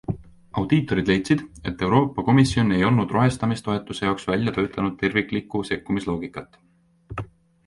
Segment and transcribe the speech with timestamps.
[0.59, 6.59] Audiitorid leidsid, et Euroopa Komisjon ei olnud rohestamistoetuse jaoks välja töötanud terviklikku sekkumisloogikat.